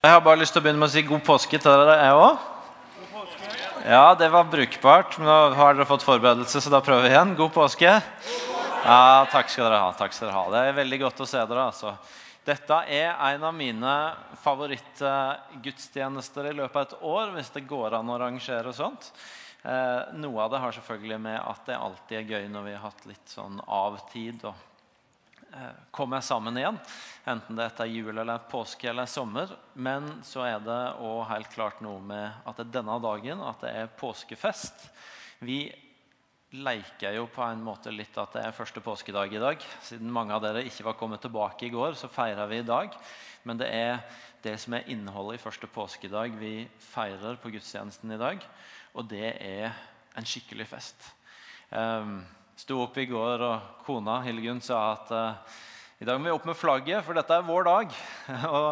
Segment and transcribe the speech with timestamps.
[0.00, 2.14] Jeg har bare lyst til å begynne med å si god påske til dere, jeg
[2.16, 2.40] òg.
[3.84, 5.18] Ja, det var brukbart.
[5.20, 7.34] Men nå har dere fått forberedelse, så da prøver vi igjen.
[7.36, 7.90] God påske.
[8.86, 9.90] Ja, takk skal dere ha.
[9.98, 10.48] takk skal dere ha.
[10.54, 11.66] Det er veldig godt å se dere.
[11.66, 11.92] altså.
[12.48, 18.08] Dette er en av mine favorittgudstjenester i løpet av et år, hvis det går an
[18.08, 19.12] å rangere sånt.
[19.60, 22.88] Eh, noe av det har selvfølgelig med at det alltid er gøy når vi har
[22.88, 24.48] hatt litt sånn av-tid.
[24.48, 24.69] og
[25.52, 26.78] Eh, komme sammen igjen.
[27.26, 29.50] Enten det er jul, eller påske eller sommer.
[29.74, 33.64] Men så er det òg helt klart noe med at det er denne dagen, at
[33.64, 34.86] det er påskefest.
[35.42, 35.64] Vi
[36.54, 39.66] leker jo på en måte litt at det er første påskedag i dag.
[39.86, 42.94] Siden mange av dere ikke var kommet tilbake i går, så feirer vi i dag.
[43.42, 44.02] Men det er
[44.44, 46.54] det som er innholdet i første påskedag vi
[46.92, 48.42] feirer på gudstjenesten i dag.
[48.94, 49.72] Og det er
[50.18, 51.10] en skikkelig fest.
[51.70, 52.20] Um,
[52.60, 55.58] sto opp i går, og kona Hildegunn sa at uh,
[56.00, 57.94] i dag må vi opp med flagget, for dette er vår dag.
[58.56, 58.66] og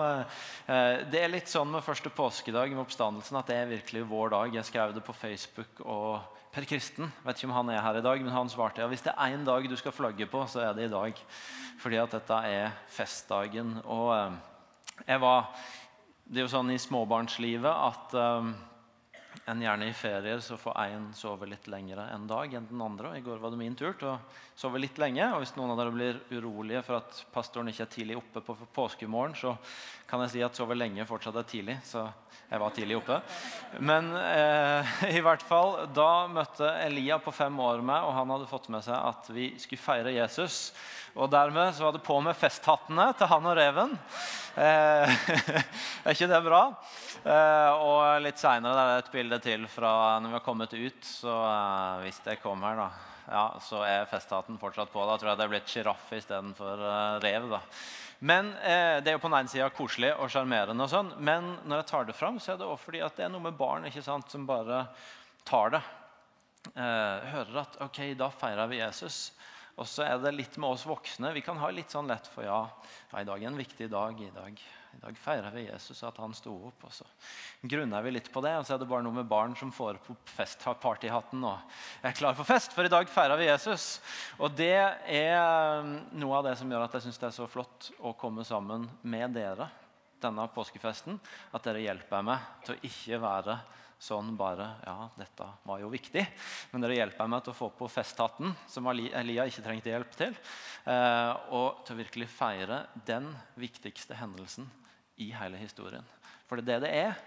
[0.69, 4.35] uh, Det er litt sånn med første påskedag med oppstandelsen at det er virkelig vår
[4.35, 4.59] dag.
[4.59, 5.81] Jeg skrev det på Facebook.
[5.85, 8.89] og Per Kristen vet ikke om han er her i dag, men han svarte ja,
[8.91, 11.25] hvis det er én dag du skal flagge på, så er det i dag.
[11.81, 13.77] Fordi at dette er festdagen.
[13.85, 15.53] Og uh, jeg var
[16.29, 18.17] Det er jo sånn i småbarnslivet at
[19.49, 23.15] enn gjerne i ferier så får én sove litt lengre en dag enn den andre.
[23.17, 24.19] I går var det min tur til å
[24.59, 25.25] sove litt lenge.
[25.33, 28.57] og Hvis noen av dere blir urolige for at pastoren ikke er tidlig oppe på
[28.77, 29.55] påskemorgen, så
[30.09, 31.79] kan jeg si at sove lenge fortsatt er tidlig.
[31.87, 32.05] Så
[32.49, 33.21] jeg var tidlig oppe.
[33.81, 38.51] Men eh, i hvert fall, da møtte Elia på fem år meg, og han hadde
[38.51, 40.73] fått med seg at vi skulle feire Jesus.
[41.17, 43.95] Og dermed så var det på med festhattene til han og reven.
[44.59, 45.13] Eh,
[46.05, 46.63] er ikke det bra?
[47.23, 51.01] Eh, og litt seinere er det et bilde til fra når vi har kommet ut.
[51.07, 52.89] Så eh, hvis det kommer, da,
[53.31, 55.07] ja, så er festhatten fortsatt på.
[55.07, 57.49] Da tror jeg det er blitt sjiraff istedenfor eh, rev.
[57.57, 57.63] da.
[58.19, 61.55] Men eh, Det er jo på den ene sida koselig og sjarmerende, og sånn, men
[61.65, 63.59] når jeg tar det fram, så er det også fordi at det er noe med
[63.59, 64.87] barn ikke sant, som bare
[65.49, 65.85] tar det.
[66.75, 69.29] Eh, hører at ok, da feirer vi Jesus.
[69.79, 71.31] Og så er det litt med oss voksne.
[71.37, 72.65] Vi kan ha litt sånn lett for ja,
[73.13, 74.19] ja, i dag er en viktig dag.
[74.19, 74.59] I dag,
[74.97, 76.89] i dag feirer vi Jesus, at han sto opp.
[76.89, 77.07] Og så
[77.63, 78.57] grunner vi litt på det.
[78.59, 80.17] Og så er det bare noe med barn som får på
[80.83, 83.91] partyhatten og er klar for fest, for i dag feirer vi Jesus.
[84.43, 87.51] Og det er um, noe av det som gjør at jeg syns det er så
[87.51, 89.71] flott å komme sammen med dere
[90.23, 91.19] denne påskefesten.
[91.55, 93.59] At dere hjelper meg til å ikke være
[93.99, 96.23] sånn bare Ja, dette var jo viktig,
[96.71, 100.37] men dere hjelper meg til å få på festhatten, som Elia ikke trengte hjelp til,
[100.87, 104.71] eh, og til å virkelig feire den viktigste hendelsen
[105.19, 106.07] i hele historien.
[106.47, 107.19] For det er det det er,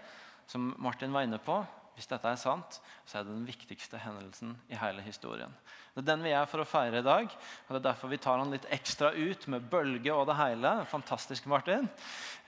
[0.48, 1.60] som Martin var inne på.
[1.92, 5.52] Hvis dette er sant, så er det den viktigste hendelsen i hele historien.
[5.92, 7.26] Det er den vi er for å feire i dag.
[7.28, 10.70] og Det er derfor vi tar den litt ekstra ut med bølge og det hele.
[10.88, 11.90] Fantastisk, Martin.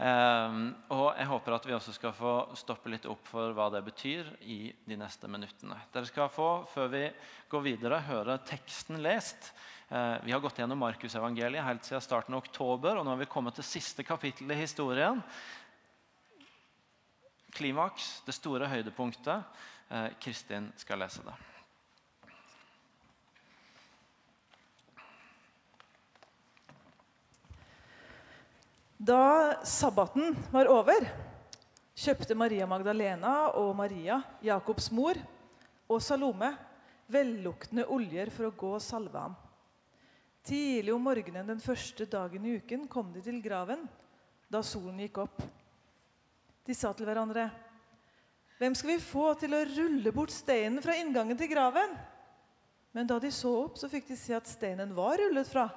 [0.00, 0.56] Eh,
[0.96, 4.32] og jeg håper at vi også skal få stoppe litt opp for hva det betyr
[4.48, 5.76] i de neste minuttene.
[5.92, 7.04] Dere skal få, før vi
[7.52, 9.52] går videre, høre teksten lest.
[9.92, 12.96] Eh, vi har gått gjennom Markusevangeliet helt siden starten av oktober.
[12.96, 15.20] og nå har vi kommet til siste kapittel i historien
[17.54, 19.44] klimaks, det store høydepunktet.
[19.90, 21.34] Eh, Kristin skal lese det.
[29.04, 31.04] Da sabbaten var over,
[31.98, 35.18] kjøpte Maria Magdalena og Maria, Jakobs mor,
[35.90, 36.54] og Salome
[37.12, 39.34] velluktende oljer for å gå og salve ham.
[40.44, 43.84] Tidlig om morgenen den første dagen i uken kom de til graven
[44.52, 45.44] da solen gikk opp.
[46.64, 47.50] De sa til hverandre,
[48.58, 51.98] 'Hvem skal vi få til å rulle bort steinen fra inngangen til graven?'
[52.94, 55.68] Men da de så opp, så fikk de se at steinen var rullet fra.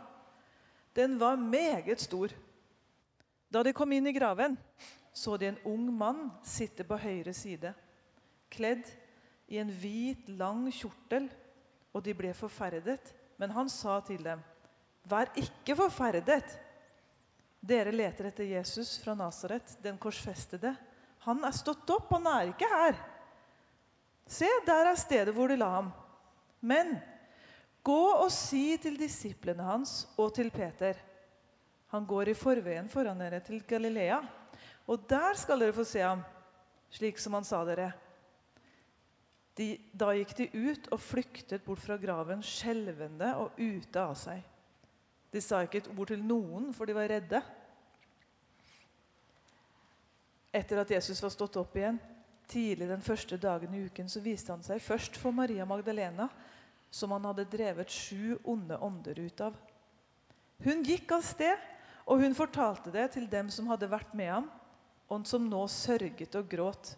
[0.93, 2.29] Den var meget stor.
[3.49, 4.57] Da de kom inn i graven,
[5.13, 7.73] så de en ung mann sitte på høyre side,
[8.53, 8.85] kledd
[9.49, 11.25] i en hvit, lang kjortel,
[11.91, 13.13] og de ble forferdet.
[13.37, 14.39] Men han sa til dem,
[15.03, 16.66] 'Vær ikke forferdet.'
[17.59, 20.75] Dere leter etter Jesus fra Nasaret, den korsfestede.
[21.25, 22.98] Han er stått opp, han er ikke her.
[24.27, 25.92] Se, der er stedet hvor de la ham.
[26.59, 26.98] Men
[27.86, 31.00] gå og si til disiplene hans og til Peter.
[31.94, 34.19] Han går i forveien foran dere til Galilea,
[34.88, 36.24] og der skal dere få se ham,
[36.92, 37.94] slik som han sa dere.
[39.57, 44.44] De, da gikk de ut og flyktet bort fra graven, skjelvende og ute av seg.
[45.38, 47.44] De sa ikke et ord til noen, for de var redde.
[50.57, 52.00] Etter at Jesus var stått opp igjen,
[52.50, 56.25] tidlig den første dagen i uken, så viste han seg først for Maria Magdalena,
[56.89, 59.57] som han hadde drevet sju onde ånder ut av.
[60.66, 61.68] Hun gikk av sted,
[62.07, 64.54] og hun fortalte det til dem som hadde vært med ham.
[65.07, 66.89] og som nå sørget og gråt.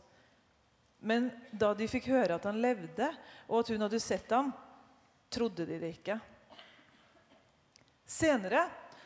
[0.97, 3.05] Men da de fikk høre at han levde,
[3.45, 4.49] og at hun hadde sett ham,
[5.29, 6.15] trodde de det ikke.
[8.09, 8.63] Senere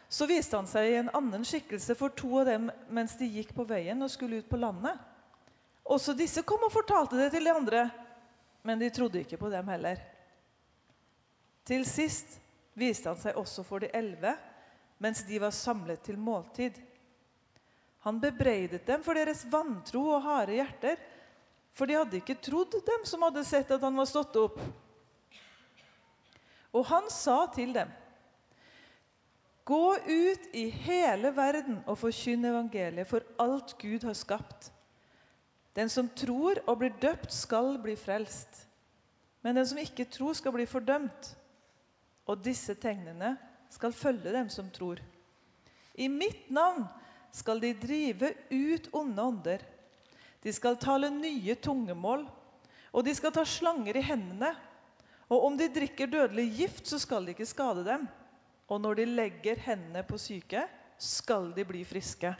[0.07, 3.51] så viste han seg i en annen skikkelse for to av dem mens de gikk
[3.57, 4.95] på veien og skulle ut på landet.
[5.83, 7.81] Også disse kom og fortalte det til de andre,
[8.63, 9.99] men de trodde ikke på dem heller.
[11.67, 12.37] Til sist
[12.79, 14.37] viste han seg også for de elleve
[15.03, 16.77] mens de var samlet til måltid.
[18.05, 20.95] Han bebreidet dem for deres vantro og harde hjerter,
[21.75, 24.61] for de hadde ikke trodd dem som hadde sett at han var stått opp.
[26.71, 27.91] Og han sa til dem,
[29.63, 34.71] Gå ut i hele verden og forkynn evangeliet for alt Gud har skapt.
[35.73, 38.65] Den som tror og blir døpt, skal bli frelst.
[39.41, 41.31] Men den som ikke tror, skal bli fordømt.
[42.27, 43.33] Og disse tegnene
[43.71, 44.99] skal følge dem som tror.
[45.95, 46.85] I mitt navn
[47.33, 49.63] skal de drive ut onde ånder.
[50.43, 52.25] De skal tale nye tungemål,
[52.93, 54.51] og de skal ta slanger i hendene.
[55.31, 58.05] Og om de drikker dødelig gift, så skal det ikke skade dem.
[58.71, 60.63] Og når de legger hendene på syke,
[60.97, 62.31] skal de bli friske.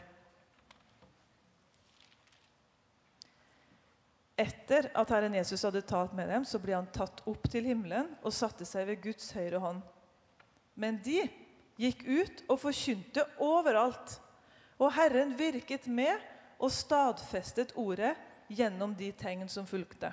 [4.40, 8.08] Etter at Herren Jesus hadde talt med dem, så ble han tatt opp til himmelen
[8.24, 9.82] og satte seg ved Guds høyre hånd.
[10.74, 11.20] Men de
[11.78, 14.16] gikk ut og forkynte overalt.
[14.82, 16.18] Og Herren virket med
[16.58, 18.14] og stadfestet ordet
[18.50, 20.10] gjennom de tegn som fulgte.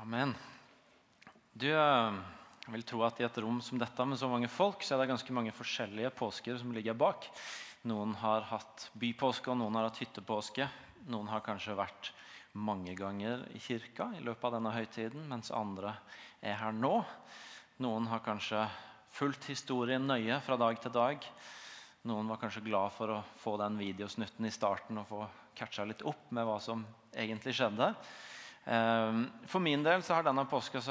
[0.00, 0.36] Amen.
[1.60, 2.14] Du, eh,
[2.64, 5.02] jeg vil tro at I et rom som dette med så mange folk, så er
[5.02, 7.26] det ganske mange forskjellige påsker som ligger bak.
[7.90, 10.64] Noen har hatt bypåske, og noen har hatt hyttepåske.
[11.12, 12.14] Noen har kanskje vært
[12.56, 15.92] mange ganger i kirka i løpet av denne høytiden, mens andre
[16.40, 16.94] er her nå.
[17.84, 18.64] Noen har kanskje
[19.12, 21.28] fulgt historien nøye fra dag til dag.
[22.08, 25.22] Noen var kanskje glad for å få den videosnutten i starten og få
[25.60, 27.92] catcha litt opp med hva som egentlig skjedde.
[28.64, 30.82] Ehm, for min del så har denne påska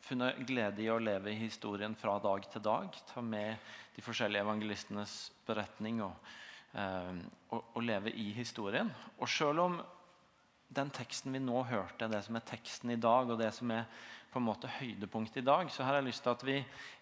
[0.00, 2.88] funnet glede i å leve i historien fra dag til dag.
[3.06, 3.56] Ta med
[3.94, 6.14] de forskjellige evangelistenes beretning og,
[7.50, 8.90] og, og leve i historien.
[9.18, 9.80] Og selv om
[10.70, 13.86] den teksten vi nå hørte, det som er teksten i dag, og det som er
[14.30, 16.58] på en måte høydepunktet i dag, så har jeg lyst til at vi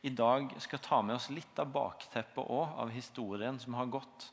[0.08, 4.30] i dag skal ta med oss litt av bakteppet òg, av historien som har gått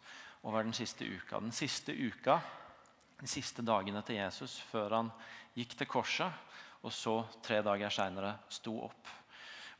[0.48, 1.42] over den siste uka.
[1.44, 2.40] Den siste uka,
[3.22, 5.12] de siste dagene til Jesus før han
[5.56, 6.44] gikk til korset,
[6.86, 9.14] og så tre dager seinere sto opp.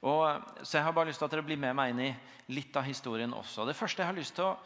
[0.06, 0.26] Og,
[0.62, 2.12] så Jeg har bare lyst til at dere blir med meg inn i
[2.54, 3.66] litt av historien også.
[3.66, 4.58] Det første jeg har lyst til å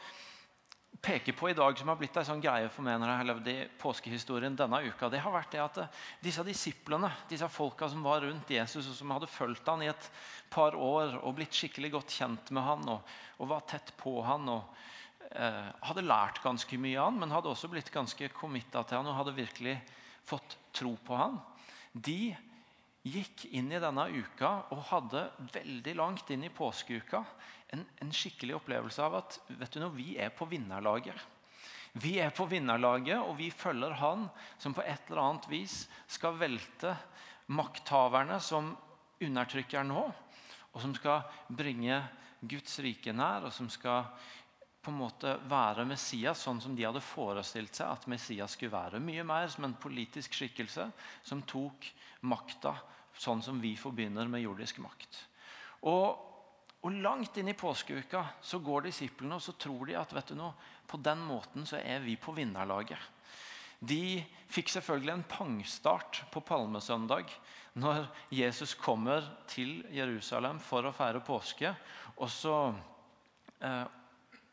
[0.99, 3.27] peke på i dag, som har blitt en sånn greie for meg når jeg har
[3.29, 7.87] levd i påskehistorien denne uka, det har vært det at eh, disse disiplene, disse folka
[7.91, 10.09] som var rundt Jesus, og som hadde fulgt han i et
[10.51, 14.49] par år og blitt skikkelig godt kjent med han og, og var tett på han
[14.51, 14.98] og eh,
[15.29, 19.17] hadde lært ganske mye av han, men hadde også blitt ganske committa til han og
[19.19, 19.75] hadde virkelig
[20.25, 21.37] fått tro på han.
[21.93, 22.33] De
[23.05, 27.23] gikk inn i denne uka og hadde veldig langt inn i påskeuka
[27.73, 31.17] en, en skikkelig opplevelse av at vet du noe, vi er på vinnerlaget.
[31.99, 34.27] Vi er på vinnerlaget, og vi følger han
[34.61, 36.93] som på et eller annet vis skal velte
[37.49, 38.75] makthaverne som
[39.19, 40.03] undertrykker nå,
[40.69, 41.97] og som skal bringe
[42.39, 44.05] Guds rike nær, og som skal
[44.81, 49.01] på en måte være Messias sånn som de hadde forestilt seg at Messias skulle være.
[49.03, 50.87] Mye mer som en politisk skikkelse
[51.23, 51.89] som tok
[52.31, 52.77] makta
[53.19, 55.23] sånn som vi forbinder med jordisk makt.
[55.89, 56.25] Og
[56.79, 60.37] og Langt inn i påskeuka så går disiplene og så tror de at vet du
[60.39, 60.53] noe,
[60.87, 62.99] på den måten så er vi på vinnerlaget.
[63.79, 64.19] De
[64.51, 67.31] fikk selvfølgelig en pangstart på palmesøndag
[67.79, 71.73] når Jesus kommer til Jerusalem for å feire påske.
[72.17, 72.73] Og så,
[73.59, 73.85] eh,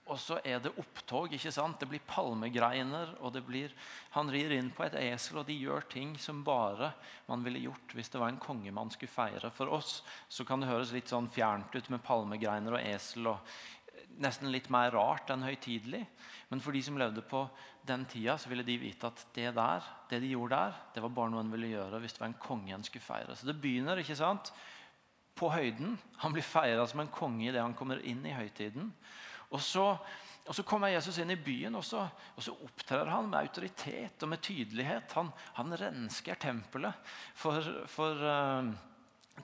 [0.06, 1.32] og så er det opptog.
[1.34, 1.80] ikke sant?
[1.80, 3.16] Det blir palmegreiner.
[3.20, 3.72] og det blir,
[4.10, 6.92] Han rir inn på et esel, og de gjør ting som bare
[7.28, 9.50] man ville gjort hvis det var en konge man skulle feire.
[9.50, 13.26] For oss så kan det høres litt sånn fjernt ut med palmegreiner og esel.
[13.26, 13.38] og
[14.22, 16.06] Nesten litt mer rart enn høytidelig.
[16.48, 17.42] Men for de som levde på
[17.84, 21.14] den tida, så ville de vite at det der, det de gjorde der, det var
[21.18, 23.34] bare noe en ville gjøre hvis det var en konge en skulle feire.
[23.34, 24.52] Så det begynner ikke sant,
[25.36, 25.98] på høyden.
[26.22, 28.92] Han blir feira som en konge idet han kommer inn i høytiden.
[29.54, 29.84] Og så,
[30.46, 34.22] og så, kommer Jesus inn i byen, og så, og så, opptrer han med autoritet
[34.22, 35.14] og med tydelighet.
[35.18, 38.70] Han, han rensker tempelet for, for uh,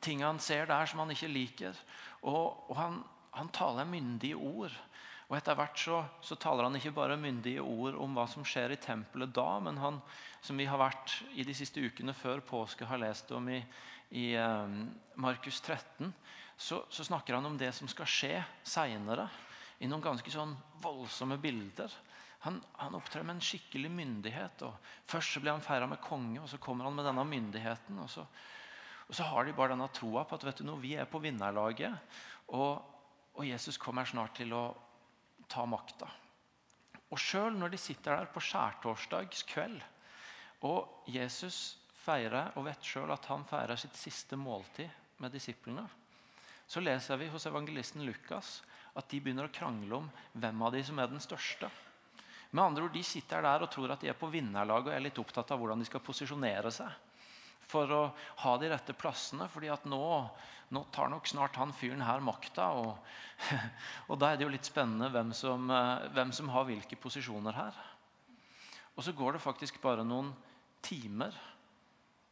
[0.00, 1.82] ting han ser der som han ikke liker.
[2.23, 3.02] Og, og han,
[3.37, 4.75] han, taler myndige ord.
[5.28, 8.75] Og Etter hvert så, så, taler han ikke bare myndige ord om hva som skjer
[8.75, 10.00] i tempelet da, men han,
[10.44, 13.62] som vi har vært i de siste ukene før påske har lest om i,
[14.18, 14.90] i um,
[15.25, 16.12] Markus 13,
[16.56, 19.25] så, så, snakker han om det som skal skje seinere
[19.82, 21.90] i noen ganske sånn voldsomme bilder.
[22.46, 24.62] Han, han opptrer med en skikkelig myndighet.
[24.66, 24.78] og
[25.10, 27.98] Først så blir han feira med konge, og så kommer han med denne myndigheten.
[28.02, 28.24] Og så,
[29.08, 31.22] og så har de bare denne troa på at vet du noe, vi er på
[31.22, 32.18] vinnerlaget.
[32.54, 32.82] Og,
[33.34, 34.64] og Jesus kommer snart til å
[35.50, 36.10] ta makta.
[37.12, 39.82] Og sjøl når de sitter der på skjærtorsdagskveld,
[40.62, 44.90] og Jesus feirer og vet sjøl at han feirer sitt siste måltid
[45.22, 45.84] med disiplene,
[46.66, 48.60] så leser vi hos evangelisten Lukas
[48.99, 51.70] at de begynner å krangle om hvem av de som er den største.
[52.52, 55.00] Med andre ord, De sitter der og tror at de er på vinnerlag og er
[55.00, 56.92] litt opptatt av hvordan de skal posisjonere seg
[57.72, 58.00] for å
[58.44, 59.49] ha de rette plassene.
[59.49, 60.02] fordi at nå,
[60.68, 62.68] nå tar nok snart han fyren her makta.
[62.76, 62.99] Og,
[64.08, 67.56] og, da er det jo litt spennende hvem som, eh, hvem som har hvilke posisjoner
[67.56, 67.78] her.
[68.92, 70.34] Og så går det faktisk bare noen
[70.84, 71.32] timer.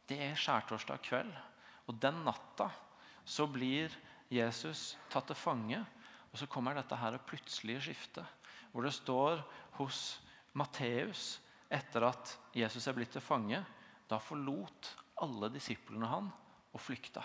[0.05, 1.33] Det er skjærtorsdag kveld.
[1.89, 2.69] Og den natta
[3.25, 3.89] så blir
[4.31, 5.81] Jesus tatt til fange.
[6.31, 8.25] Og så kommer dette her plutselige skiftet,
[8.71, 9.41] hvor det står
[9.79, 10.21] hos
[10.55, 11.39] Matteus
[11.71, 13.59] etter at Jesus er blitt til fange.
[14.07, 16.31] Da forlot alle disiplene han
[16.71, 17.23] og flykta.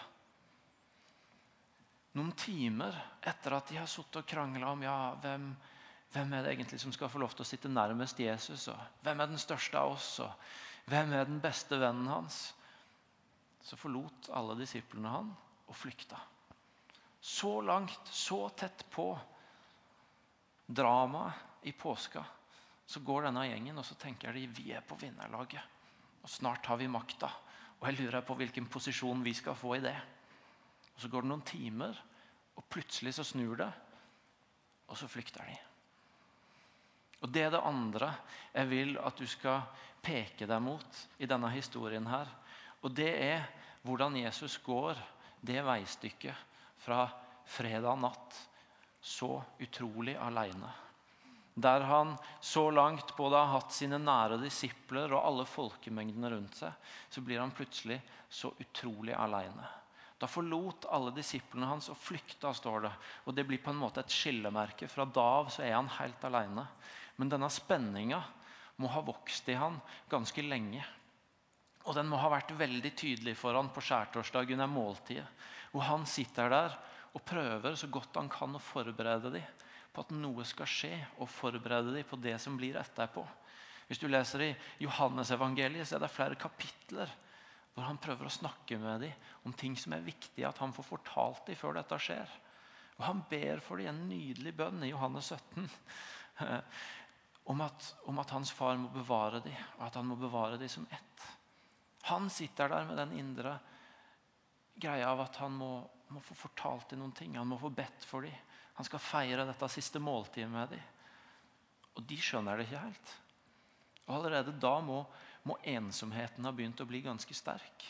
[2.16, 2.96] Noen timer
[3.28, 5.50] etter at de har sittet og krangla om ja, hvem,
[6.14, 9.20] hvem er det egentlig som skal få lov til å sitte nærmest Jesus, og hvem
[9.20, 12.38] er den største av oss, og hvem er den beste vennen hans,
[13.66, 15.28] så forlot alle disiplene han
[15.66, 16.18] og flykta.
[17.20, 19.10] Så langt, så tett på
[20.66, 22.24] dramaet i påska,
[22.86, 25.62] så går denne gjengen og så tenker de vi er på vinnerlaget.
[26.22, 27.30] Og snart har vi makta.
[27.80, 29.96] Og jeg lurer på hvilken posisjon vi skal få i det.
[30.94, 31.98] Og Så går det noen timer,
[32.56, 33.68] og plutselig så snur det,
[34.88, 35.56] og så flykter de.
[37.22, 38.14] Og Det er det andre
[38.54, 39.66] jeg vil at du skal
[40.02, 42.06] peke deg mot i denne historien.
[42.06, 42.28] her.
[42.82, 43.46] Og det er
[43.82, 44.96] hvordan Jesus går
[45.42, 46.34] det veistykket
[46.86, 47.08] fra
[47.46, 48.42] fredag natt
[49.02, 50.70] så utrolig aleine.
[51.54, 56.74] Der han så langt både har hatt sine nære disipler og alle folkemengdene rundt seg,
[57.10, 57.96] så blir han plutselig
[58.28, 59.66] så utrolig aleine.
[60.20, 62.92] Da forlot alle disiplene hans og flykta, står det.
[63.26, 64.88] Og Det blir på en måte et skillemerke.
[64.88, 66.66] Fra da av så er han helt aleine.
[67.16, 68.22] Men denne spenninga
[68.80, 69.80] må ha vokst i han
[70.12, 70.84] ganske lenge.
[71.86, 75.26] Og den må ha vært veldig tydelig for han på skjærtorsdag under måltidet.
[75.70, 76.76] Hvor han sitter der
[77.14, 79.64] og prøver så godt han kan å forberede dem
[79.94, 80.92] på at noe skal skje,
[81.24, 83.22] og forberede dem på det som blir etterpå.
[83.86, 84.50] Hvis du leser i
[84.82, 87.12] Johannesevangeliet, så er det flere kapitler
[87.72, 90.86] hvor han prøver å snakke med dem om ting som er viktig at han får
[90.88, 92.30] fortalt dem før dette skjer.
[92.96, 95.68] Og Han ber for dem en nydelig bønn i Johannes 17
[97.52, 100.72] om at, om at hans far må bevare dem, og at han må bevare dem
[100.72, 101.26] som ett.
[102.06, 103.56] Han sitter der med den indre
[104.76, 105.70] greia av at han må,
[106.12, 107.34] må få fortalt dem noen ting.
[107.38, 108.34] Han må få bedt for dem.
[108.76, 110.82] Han skal feire dette siste måltidet med dem.
[111.96, 113.14] Og de skjønner det ikke helt.
[114.06, 115.00] Og Allerede da må,
[115.48, 117.86] må ensomheten ha begynt å bli ganske sterk.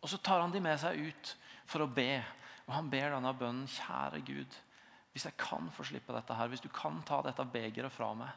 [0.00, 1.34] Og Så tar han de med seg ut
[1.68, 2.22] for å be.
[2.66, 3.68] Og Han ber denne bønnen.
[3.68, 4.58] Kjære Gud,
[5.12, 8.30] hvis jeg kan få slippe dette her, hvis du kan ta dette begeret fra meg,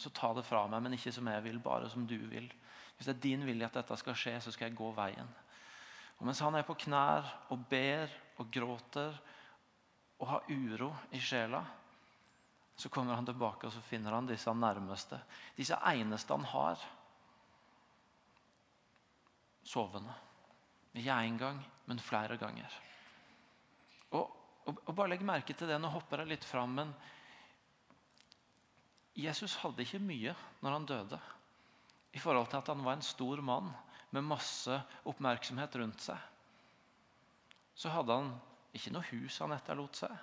[0.00, 2.48] så ta det fra meg, men ikke som jeg vil, bare som du vil.
[3.00, 5.28] Hvis det er din vilje at dette skal skje, så skal jeg gå veien.
[6.18, 9.16] Og Mens han er på knær og ber og gråter
[10.20, 11.62] og har uro i sjela,
[12.76, 15.16] så kommer han tilbake og så finner han disse nærmeste.
[15.56, 16.84] Disse eneste han har.
[19.64, 20.12] Sovende.
[20.92, 22.78] Ikke én gang, men flere ganger.
[24.10, 24.28] Og,
[24.66, 25.80] og, og, bare legg merke til det.
[25.80, 26.92] Nå hopper jeg litt fram, men
[29.16, 31.26] Jesus hadde ikke mye når han døde.
[32.12, 33.70] I forhold til at han var en stor mann
[34.10, 34.74] med masse
[35.06, 36.18] oppmerksomhet rundt seg.
[37.74, 38.32] Så hadde han
[38.76, 40.14] ikke noe hus han etterlot seg.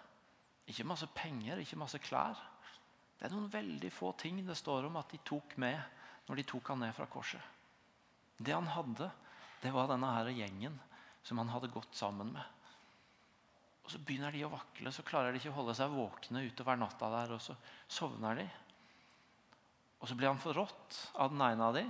[0.67, 2.39] Ikke masse penger, ikke masse klær.
[3.17, 5.79] Det er noen veldig få ting det står om at de tok med
[6.27, 7.41] når de tok han ned fra korset.
[8.38, 9.08] Det han hadde,
[9.63, 10.75] det var denne her gjengen
[11.25, 12.44] som han hadde gått sammen med.
[13.88, 16.75] Og Så begynner de å vakle, så klarer de ikke å holde seg våkne utover
[16.75, 17.10] natta.
[17.10, 17.56] der, Og så
[17.88, 18.48] sovner de.
[19.99, 21.85] Og Så blir han forrådt av den ene av de.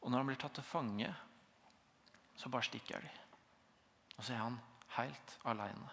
[0.00, 1.10] Og når han blir tatt til fange,
[2.36, 3.10] så bare stikker de.
[4.16, 4.58] Og så er han
[4.96, 5.88] helt alene.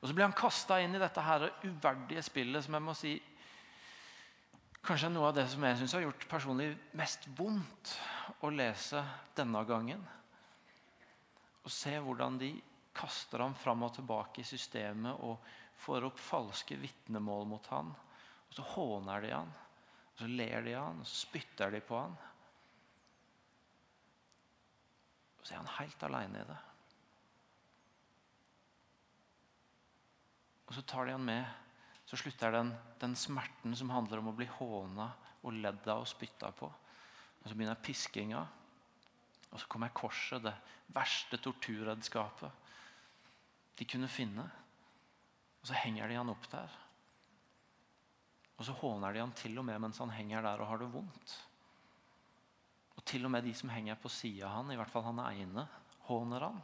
[0.00, 3.16] Og Så blir han kasta inn i dette her uverdige spillet som jeg må si
[4.88, 7.94] kanskje er noe av det som jeg syns har gjort personlig mest vondt
[8.46, 9.02] å lese
[9.36, 10.04] denne gangen.
[11.66, 12.52] Å se hvordan de
[12.96, 15.42] kaster ham fram og tilbake i systemet og
[15.82, 17.90] får opp falske vitnemål mot han.
[18.48, 19.50] Og Så håner de han,
[20.18, 22.16] så ler de han, og så spytter de på han.
[25.38, 26.58] Og så er han helt alene i det.
[30.68, 31.46] Og så tar de han med.
[32.08, 35.10] Så slutter den, den smerten som handler om å bli håna
[35.44, 36.66] og ledd av og spytta på.
[36.66, 38.42] Og så begynner piskinga.
[39.52, 40.56] Og så kommer korset, det
[40.92, 42.66] verste torturredskapet
[43.78, 44.44] de kunne finne.
[45.62, 46.74] Og så henger de han opp der.
[48.58, 50.90] Og så håner de han til og med mens han henger der og har det
[50.90, 51.34] vondt.
[52.98, 55.22] Og til og med de som henger på sida av han, i hvert fall han
[55.22, 55.64] ene,
[56.08, 56.58] håner han.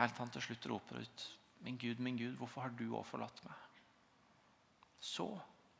[0.00, 1.28] Helt han til slutt roper ut
[1.62, 3.54] Min Gud, min Gud, hvorfor har du òg forlatt meg?
[4.98, 5.28] Så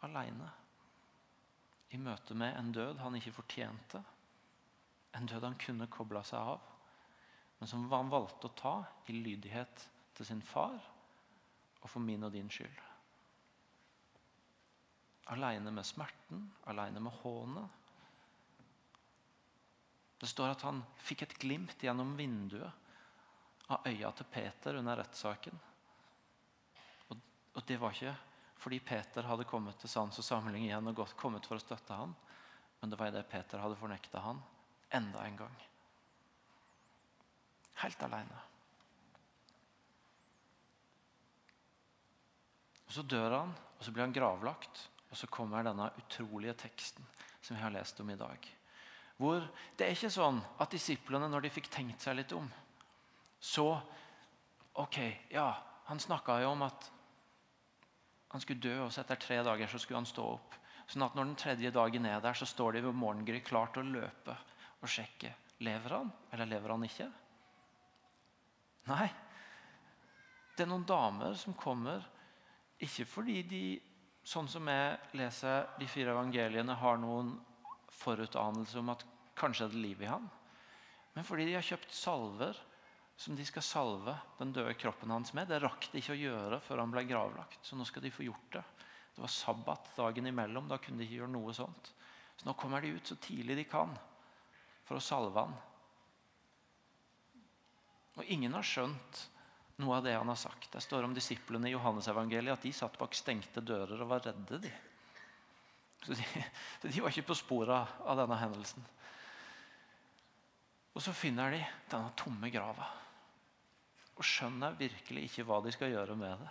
[0.07, 0.47] aleine.
[1.91, 3.99] I møte med en død han ikke fortjente.
[5.19, 6.63] En død han kunne kobla seg av.
[7.59, 8.77] Men som han valgte å ta
[9.11, 10.79] i lydighet til sin far
[11.83, 12.92] og for min og din skyld.
[15.31, 17.69] Aleine med smerten, aleine med hånet.
[20.19, 25.57] Det står at han fikk et glimt gjennom vinduet av øya til Peter under rettssaken.
[27.09, 27.17] Og,
[27.55, 28.15] og, det var ikke
[28.63, 31.97] fordi Peter hadde kommet til sans og samling igjen og gått, kommet for å støtte
[31.99, 32.15] ham,
[32.81, 34.43] men det var det Peter hadde fornekta han
[34.95, 35.59] enda en gang.
[37.83, 38.41] Helt aleine.
[42.93, 44.87] Så dør han, og så blir han gravlagt.
[45.13, 47.05] Og så kommer denne utrolige teksten
[47.43, 48.49] som vi har lest om i dag.
[49.21, 49.45] Hvor
[49.77, 52.49] Det er ikke sånn at disiplene, når de fikk tenkt seg litt om,
[53.41, 53.83] så
[54.73, 54.97] Ok,
[55.29, 55.51] ja,
[55.85, 56.87] han snakka jo om at
[58.33, 60.55] han skulle dø, og så etter tre dager så skulle han stå opp.
[60.89, 63.85] Sånn at når den tredje dagen er der, så står de ved morgengry klar til
[63.85, 64.37] å løpe
[64.81, 65.35] og sjekke.
[65.61, 67.11] Lever han, eller lever han ikke?
[68.89, 69.11] Nei.
[70.57, 72.01] Det er noen damer som kommer,
[72.81, 73.63] ikke fordi de
[74.23, 77.35] sånn som jeg leser de fire evangeliene, har noen
[78.03, 79.05] forutanelse om at
[79.39, 80.29] kanskje er det liv i han.
[81.13, 82.59] Men fordi de har kjøpt salver
[83.17, 85.51] som de skal salve den døde kroppen hans med.
[85.51, 87.61] Det rakk de ikke å gjøre før han ble gravlagt.
[87.63, 88.63] Så nå skal de få gjort det.
[89.13, 90.71] Det var sabbat dagen imellom.
[90.71, 91.93] Da kunne de ikke gjøre noe sånt.
[92.37, 93.93] Så nå kommer de ut så tidlig de kan
[94.89, 95.55] for å salve han.
[98.19, 99.27] Og ingen har skjønt
[99.83, 100.71] noe av det han har sagt.
[100.73, 104.63] Det står om disiplene i Johannesevangeliet at de satt bak stengte dører og var redde.
[104.63, 104.73] de.
[106.03, 106.27] Så de,
[106.89, 108.89] de var ikke på sporet av denne hendelsen.
[110.93, 112.91] Og så finner de denne tomme grava
[114.13, 116.51] og skjønner virkelig ikke hva de skal gjøre med det.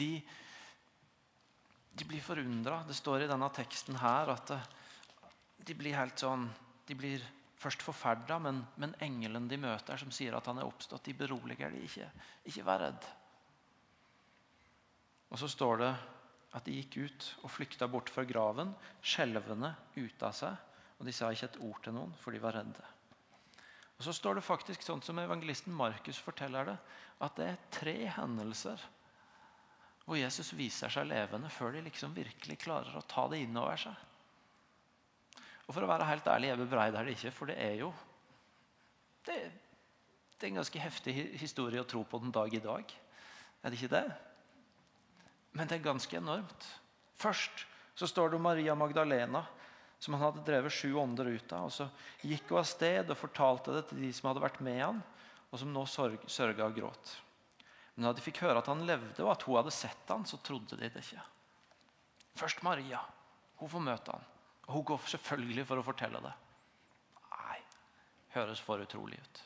[0.00, 0.10] De,
[1.98, 2.78] de blir forundra.
[2.86, 4.54] Det står i denne teksten her at
[5.66, 6.48] de blir helt sånn
[6.88, 7.22] De blir
[7.60, 11.72] først forferda, men, men engelen de møter, som sier at han er oppstått, de beroliger
[11.72, 12.08] de ikke.
[12.48, 13.08] Ikke vær redd.
[15.30, 15.90] Og så står det
[16.56, 18.72] at de gikk ut og flykta bort fra graven,
[19.04, 20.56] skjelvende ute av seg.
[20.98, 22.86] Og de sa ikke et ord til noen, for de var redde.
[24.00, 26.78] Og Så står det faktisk sånn som evangelisten Markus forteller det,
[27.20, 28.80] at det er tre hendelser
[30.06, 34.06] hvor Jesus viser seg levende før de liksom virkelig klarer å ta det innover seg.
[35.70, 37.92] Og for å være helt ærlig, jeg bebreider det ikke, for det er jo
[39.22, 39.36] det,
[40.34, 42.94] det, er en ganske heftig historie å tro på den dag i dag.
[43.62, 44.08] Er det ikke det?
[45.54, 46.66] Men det er ganske enormt.
[47.20, 47.62] Først
[47.94, 49.44] så står det om Maria Magdalena,
[50.02, 51.68] som han hadde drevet sju ånder ut av.
[51.68, 51.86] og Så
[52.26, 55.00] gikk hun av sted og fortalte det til de som hadde vært med han,
[55.52, 57.14] og som nå sørga og gråt.
[57.94, 60.42] Men da de fikk høre at han levde, og at hun hadde sett han, så
[60.42, 61.22] trodde de det ikke.
[62.42, 63.04] Først Maria.
[63.62, 64.28] Hun får møte han.
[64.70, 66.32] Og hun går selvfølgelig for å fortelle det.
[67.34, 67.56] Nei,
[68.36, 69.40] høres for utrolig ut.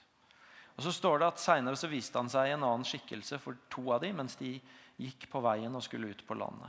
[0.75, 3.57] Og så står det at Senere så viste han seg i en annen skikkelse for
[3.73, 4.59] to av dem, mens de
[5.01, 6.69] gikk på veien og skulle ut på landet.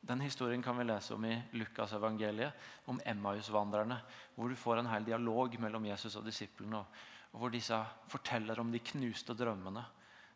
[0.00, 2.52] Den historien kan vi lese om i Lukas evangeliet,
[2.84, 3.96] om Emmaus-vandrerne.
[4.36, 6.84] Hvor du får en hel dialog mellom Jesus og disiplene.
[7.32, 7.80] Og hvor disse
[8.12, 9.84] forteller om de knuste drømmene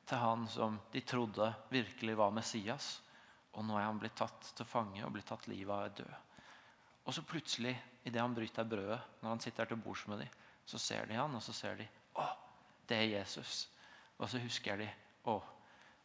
[0.08, 2.94] til han som de trodde virkelig var Messias.
[3.52, 6.14] Og nå er han blitt tatt til fange og blitt tatt livet av og død.
[7.04, 10.80] Og så plutselig, idet han bryter brødet, når han sitter til bords med dem, så
[10.80, 12.28] ser de han, og så ser de å,
[12.88, 13.66] det er Jesus.
[14.16, 14.88] Og så husker de
[15.28, 15.36] å,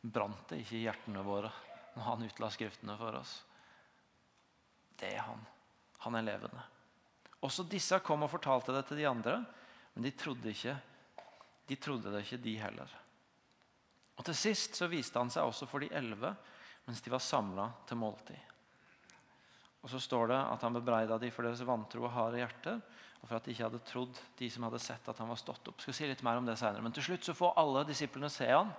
[0.02, 1.52] brant det ikke i hjertene våre
[1.96, 3.40] når han utla Skriftene for oss?
[5.00, 5.42] Det er han.
[6.04, 6.62] Han er levende.
[7.48, 9.40] Også disse kom og fortalte det til de andre,
[9.96, 10.76] men de trodde ikke
[11.70, 12.94] de trodde det ikke, de heller.
[14.18, 16.34] Og Til sist så viste han seg også for de elleve
[16.88, 18.49] mens de var samla til måltid.
[19.80, 22.80] Og så står det at han bebreida de for deres vantro og harde hjerter,
[23.20, 25.68] og for at de ikke hadde trodd de som hadde sett at han var stått
[25.72, 25.82] opp.
[25.84, 26.84] Skal si litt mer om det senere.
[26.84, 28.72] Men til slutt så får alle disiplene se han,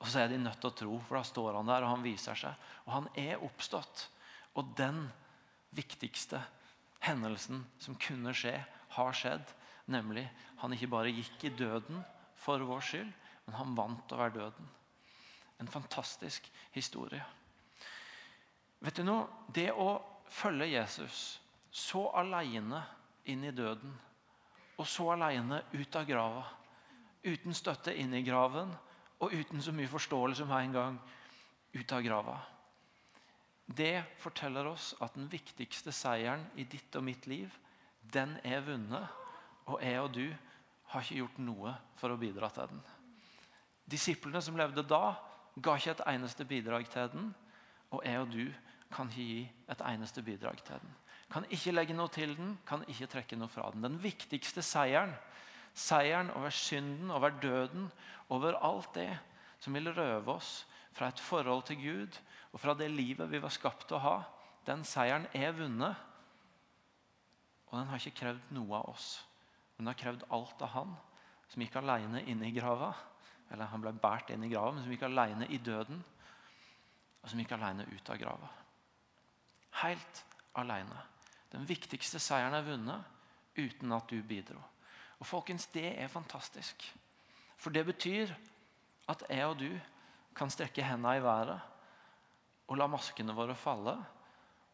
[0.00, 2.04] og så er de nødt til å tro, for da står han der, og han
[2.04, 2.64] viser seg.
[2.84, 4.08] Og han er oppstått.
[4.60, 5.04] Og den
[5.74, 6.40] viktigste
[7.04, 8.56] hendelsen som kunne skje,
[8.94, 9.44] har skjedd.
[9.90, 10.24] Nemlig
[10.60, 12.02] han ikke bare gikk i døden
[12.40, 13.12] for vår skyld,
[13.44, 14.68] men han vant over døden.
[15.60, 17.22] En fantastisk historie.
[18.84, 19.26] Vet du noe?
[19.48, 19.96] Det å
[20.30, 21.40] følge Jesus
[21.74, 22.80] så alene
[23.30, 23.92] inn i døden,
[24.78, 26.44] og så alene ut av grava,
[27.24, 28.72] uten støtte inn i graven
[29.22, 30.98] og uten så mye forståelse med en gang
[31.74, 32.36] ut av grava.
[33.64, 37.52] Det forteller oss at den viktigste seieren i ditt og mitt liv,
[38.12, 39.06] den er vunnet.
[39.72, 40.26] Og jeg og du
[40.92, 42.82] har ikke gjort noe for å bidra til den.
[43.88, 45.14] Disiplene som levde da,
[45.56, 47.32] ga ikke et eneste bidrag til den.
[47.94, 48.44] Og jeg og du
[48.94, 49.40] kan ikke gi
[49.72, 50.94] et eneste bidrag til den.
[51.32, 53.82] Kan ikke legge noe til den, kan ikke trekke noe fra den.
[53.82, 55.14] Den viktigste seieren,
[55.74, 57.88] seieren over synden, over døden,
[58.30, 59.10] over alt det
[59.58, 62.18] som vil røve oss fra et forhold til Gud
[62.52, 64.16] og fra det livet vi var skapt til å ha,
[64.68, 65.96] den seieren er vunnet.
[67.70, 69.08] Og den har ikke krevd noe av oss.
[69.74, 70.94] Den har krevd alt av han
[71.50, 72.92] som gikk alene inn i grava.
[73.50, 75.98] Eller han ble båret inn i grava, men som gikk alene i døden.
[77.22, 78.52] Og som gikk alene ut av grava.
[79.82, 81.00] Helt alene.
[81.50, 83.10] Den viktigste seieren er vunnet
[83.58, 84.60] uten at du bidro.
[85.18, 86.94] Og folkens, Det er fantastisk.
[87.56, 88.34] For det betyr
[89.08, 89.80] at jeg og du
[90.36, 91.60] kan strekke hendene i været
[92.68, 93.94] og la maskene våre falle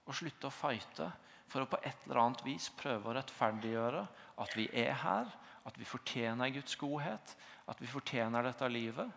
[0.06, 1.10] og slutte å fighte
[1.50, 4.02] for å på et eller annet vis prøve å rettferdiggjøre
[4.42, 5.30] at vi er her,
[5.66, 7.34] at vi fortjener Guds godhet,
[7.66, 9.10] at vi fortjener dette livet.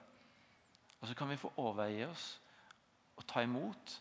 [1.00, 2.26] Og så kan vi få overgi oss
[3.18, 4.00] og ta imot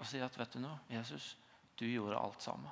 [0.00, 1.34] og sier at vet du noe, Jesus,
[1.76, 2.70] du gjorde alt sammen.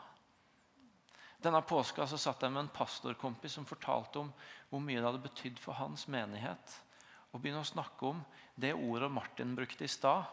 [1.38, 4.30] Denne påska så satt jeg med en pastorkompis som fortalte om
[4.70, 6.74] hvor mye det hadde betydd for hans menighet.
[7.30, 8.24] Og begynne å snakke om
[8.58, 10.26] det ordet Martin brukte i stad,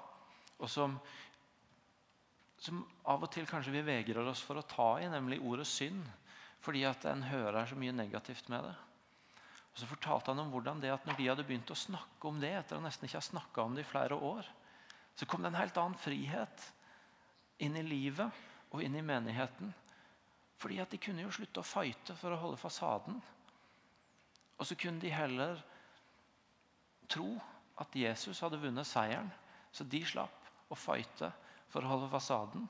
[0.56, 0.96] og som,
[2.58, 2.82] som
[3.12, 6.06] av og til kanskje vi vegrer oss for å ta i, nemlig ordet synd
[6.66, 8.74] fordi at en hører så mye negativt med det.
[9.76, 12.40] Og Så fortalte han om hvordan det at når de hadde begynt å snakke om
[12.42, 14.48] det, etter å nesten ikke ha snakka om det i flere år,
[15.14, 16.66] så kom det en helt annen frihet
[17.64, 19.72] inn i livet og inn i menigheten.
[20.60, 23.20] Fordi at de kunne jo slutte å fighte for å holde fasaden.
[24.56, 25.60] Og så kunne de heller
[27.12, 27.36] tro
[27.82, 29.28] at Jesus hadde vunnet seieren,
[29.72, 31.30] så de slapp å fighte
[31.72, 32.64] for å holde fasaden.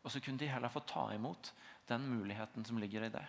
[0.00, 1.52] Og så kunne de heller få ta imot
[1.90, 3.26] den muligheten som ligger i det.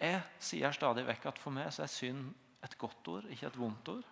[0.00, 2.32] Jeg sier stadig vekk at for meg så er synd
[2.64, 4.08] et godt ord, ikke et vondt ord.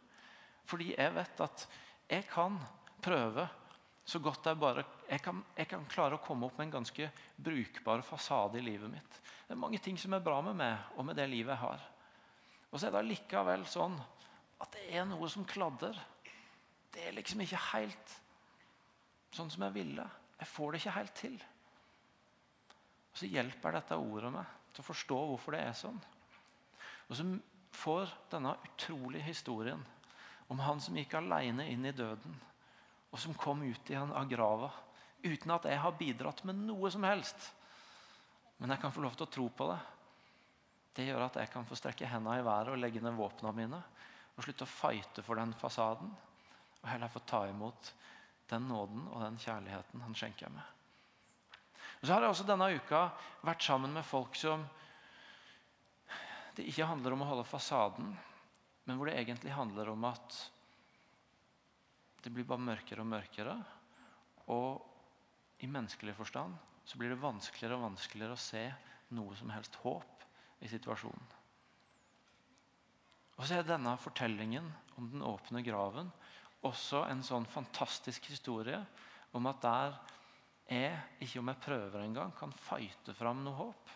[0.68, 1.66] Fordi jeg vet at
[2.08, 2.56] jeg kan
[3.04, 3.46] prøve
[4.04, 7.08] så godt jeg bare jeg kan, jeg kan klare å komme opp med en ganske
[7.36, 9.20] brukbar fasade i livet mitt.
[9.46, 11.86] Det er mange ting som er bra med meg og med det livet jeg har.
[12.70, 13.96] Og så er det likevel sånn
[14.60, 15.96] at det er noe som kladder.
[16.92, 18.14] Det er liksom ikke helt
[19.34, 20.06] sånn som jeg ville.
[20.38, 21.36] Jeg får det ikke helt til.
[23.12, 26.00] Og Så hjelper dette ordet meg til å forstå hvorfor det er sånn.
[27.08, 27.26] Og så
[27.74, 29.82] får denne utrolige historien
[30.52, 32.34] om han som gikk alene inn i døden,
[33.14, 34.72] og som kom ut igjen av grava
[35.22, 37.46] uten at jeg har bidratt med noe som helst.
[38.58, 39.78] Men jeg kan få lov til å tro på det.
[40.98, 43.80] Det gjør at jeg kan få strekke hendene i været og legge ned våpnene mine
[44.34, 46.10] og slutte å fighte for den fasaden,
[46.82, 47.92] og heller få ta imot
[48.50, 50.66] den nåden og den kjærligheten han skjenker meg.
[52.00, 53.04] Og så har jeg også denne uka
[53.46, 54.66] vært sammen med folk som
[56.58, 58.10] det ikke handler om å holde fasaden,
[58.84, 60.40] men hvor det egentlig handler om at
[62.24, 63.54] det blir bare mørkere og mørkere.
[64.52, 68.64] Og i menneskelig forstand så blir det vanskeligere og vanskeligere å se
[69.16, 70.24] noe som helst håp
[70.64, 71.32] i situasjonen.
[73.34, 74.66] Og så er denne fortellingen
[74.98, 76.10] om den åpne graven
[76.64, 78.78] også en sånn fantastisk historie
[79.34, 79.96] om at der
[80.70, 83.90] jeg, ikke om jeg prøver engang, kan fighte fram noe håp,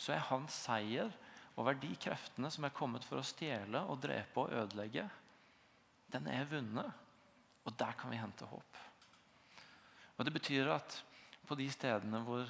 [0.00, 1.12] så er hans seier
[1.60, 5.04] over de kreftene som er kommet for å stjele og drepe og ødelegge,
[6.12, 7.01] den er vunnet.
[7.66, 8.78] Og der kan vi hente håp.
[10.18, 11.02] Og Det betyr at
[11.46, 12.46] på de stedene hvor,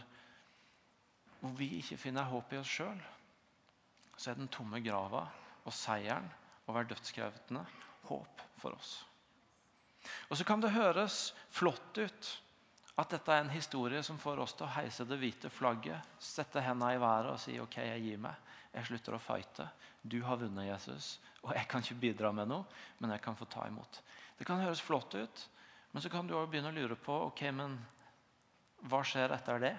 [1.40, 3.00] hvor vi ikke finner håp i oss sjøl,
[4.16, 5.24] så er den tomme grava
[5.64, 6.28] og seieren
[6.68, 7.64] over dødskreftene
[8.08, 9.02] håp for oss.
[10.28, 12.32] Og Så kan det høres flott ut
[13.00, 16.60] at dette er en historie som får oss til å heise det hvite flagget, sette
[16.60, 18.50] hendene i været og si ok, jeg gir meg.
[18.72, 19.66] Jeg slutter å fighte.
[20.02, 21.18] Du har vunnet, Jesus.
[21.42, 22.64] Og jeg kan ikke bidra med noe,
[23.00, 24.00] men jeg kan få ta imot.
[24.42, 25.40] Det kan høres flott ut,
[25.94, 27.76] men så kan du også begynne å lure på ok, men
[28.90, 29.76] hva skjer etter det.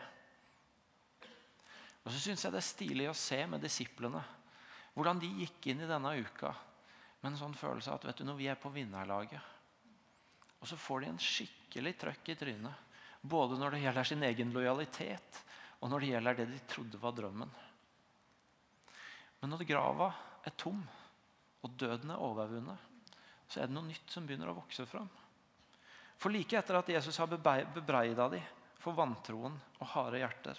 [2.06, 4.22] Og så syns jeg det er stilig å se med disiplene
[4.94, 6.54] hvordan de gikk inn i denne uka
[7.20, 9.52] med en sånn følelse av at vet du, når vi er på vinnerlaget.
[10.62, 12.96] Og så får de en skikkelig trøkk i trynet.
[13.20, 15.42] Både når det gjelder sin egen lojalitet,
[15.84, 17.52] og når det gjelder det de trodde var drømmen.
[19.44, 20.14] Men når grava
[20.48, 20.80] er tom,
[21.68, 22.93] og døden er overvunnet,
[23.54, 25.10] så er det noe nytt som begynner å vokse fram.
[26.18, 28.46] For like etter at Jesus har bebreida dem
[28.82, 30.58] for vantroen og harde hjerter,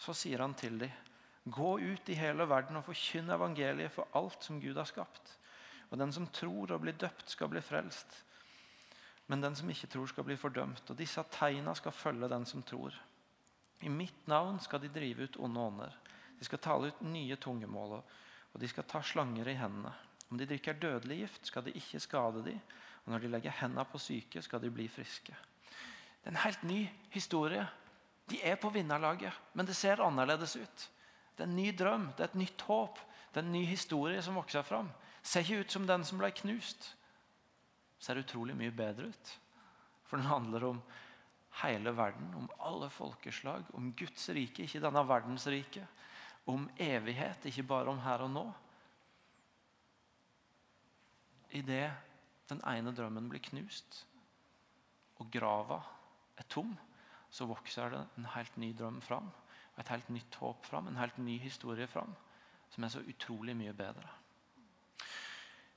[0.00, 1.02] så sier han til dem
[1.46, 5.36] Gå ut i hele verden og forkynn evangeliet for alt som Gud har skapt.
[5.92, 8.16] Og den som tror og blir døpt, skal bli frelst.
[9.30, 10.90] Men den som ikke tror, skal bli fordømt.
[10.90, 12.96] Og disse tegna skal følge den som tror.
[13.86, 15.94] I mitt navn skal de drive ut onde ånder.
[16.34, 18.00] De skal tale ut nye tungemål,
[18.50, 19.94] og de skal ta slanger i hendene.
[20.30, 22.60] Om de drikker dødelig gift, skal det ikke skade dem.
[23.04, 25.34] Og når de legger hendene på syke, skal de bli friske.
[26.20, 26.80] Det er en helt ny
[27.14, 27.66] historie.
[28.26, 30.90] De er på vinnerlaget, men det ser annerledes ut.
[31.36, 32.98] Det er en ny drøm, det er et nytt håp,
[33.30, 34.88] det er en ny historie som vokser fram.
[35.22, 36.88] Ser ikke ut som den som ble knust.
[38.02, 39.32] Ser utrolig mye bedre ut.
[40.06, 40.82] For den handler om
[41.62, 45.86] hele verden, om alle folkeslag, om Guds rike, ikke denne verdens rike.
[46.46, 48.46] Om evighet, ikke bare om her og nå.
[51.56, 51.88] Idet
[52.50, 54.04] den ene drømmen blir knust,
[55.16, 55.80] og grava
[56.36, 56.74] er tom,
[57.32, 59.30] så vokser det en helt ny drøm fram.
[59.80, 62.14] Et helt nytt håp fram, en helt ny historie fram,
[62.72, 64.08] som er så utrolig mye bedre.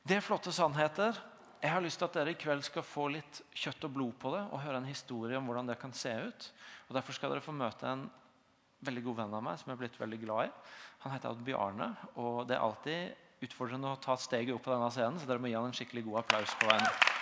[0.03, 1.17] Det er flotte sannheter.
[1.59, 4.31] Jeg har lyst til at dere i kveld skal få litt kjøtt og blod på
[4.31, 6.47] det og høre en historie om hvordan det kan se ut.
[6.87, 8.05] Og Derfor skal dere få møte en
[8.87, 10.53] veldig god venn av meg som jeg er blitt veldig glad i.
[11.03, 11.89] Han heter Odd Bjarne.
[12.15, 15.47] og Det er alltid utfordrende å ta steget opp på denne scenen, så dere må
[15.51, 17.17] gi han en skikkelig god applaus på veien.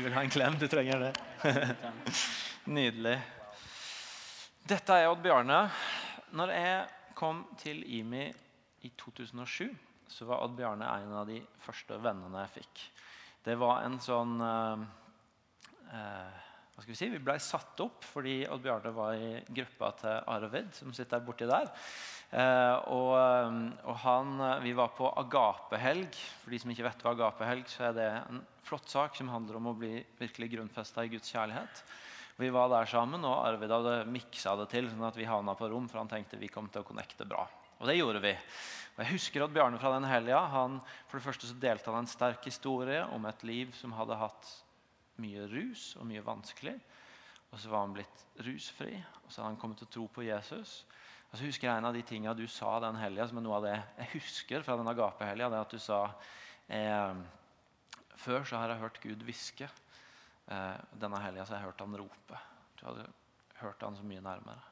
[0.00, 0.54] Du vil ha en klem?
[0.56, 1.10] Du trenger det.
[2.78, 3.18] Nydelig.
[4.64, 5.58] Dette er Odd Bjarne.
[6.32, 8.24] Når jeg kom til IMI
[8.86, 9.68] i 2007,
[10.10, 12.84] så var Odd Bjarne en av de første vennene jeg fikk.
[13.44, 14.86] Det var en sånn eh,
[15.96, 19.90] eh hva skal Vi si, vi ble satt opp fordi Odd Bjarne var i gruppa
[20.00, 21.68] til Arvid, som sitter borti der.
[22.30, 24.30] Eh, og, eh, og han,
[24.64, 26.16] Vi var på agapehelg.
[26.40, 29.60] For de som ikke vet hva agapehelg så er det en flott sak som handler
[29.60, 31.84] om å bli virkelig grunnfesta i Guds kjærlighet.
[32.36, 35.68] Vi var der sammen, og Arvid hadde miksa det til sånn at vi havna på
[35.72, 37.46] rom, for han tenkte vi kom til å connecte bra.
[37.80, 38.32] Og det gjorde vi.
[38.94, 42.10] Og jeg husker at Bjarne fra den helga han, for det første delte han en
[42.10, 44.50] sterk historie om et liv som hadde hatt
[45.20, 46.76] mye rus og mye vanskelig.
[47.50, 48.92] Og så var han blitt rusfri,
[49.24, 50.82] og så hadde han kommet til å tro på Jesus.
[51.30, 53.58] Og så husker jeg En av de tingene du sa den helga, som er noe
[53.58, 56.00] av det jeg husker fra den agapehelga, det at du sa
[56.68, 57.20] eh,
[58.20, 59.70] før så har jeg hørt Gud hviske.
[60.50, 62.38] Eh, denne helga har jeg hørt han rope.
[62.78, 63.06] Du hadde
[63.60, 64.62] hørt han så mye nærmere.